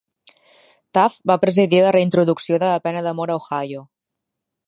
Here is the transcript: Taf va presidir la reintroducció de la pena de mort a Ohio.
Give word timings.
Taf 0.97 1.17
va 1.31 1.35
presidir 1.43 1.83
la 1.83 1.91
reintroducció 1.97 2.59
de 2.65 2.71
la 2.73 2.81
pena 2.87 3.07
de 3.09 3.15
mort 3.21 3.35
a 3.35 3.39
Ohio. 3.43 3.85